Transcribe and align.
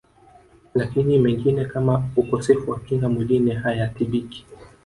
Lakini 0.75 1.17
mengine 1.19 1.65
kama 1.65 2.09
Ukosefu 2.15 2.71
wa 2.71 2.79
Kinga 2.79 3.09
Mwilini 3.09 3.51
hayatibiki 3.51 4.45